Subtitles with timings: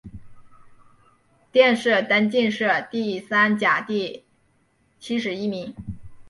[1.51, 4.25] 殿试登进士第三甲第
[4.99, 5.75] 七十一名。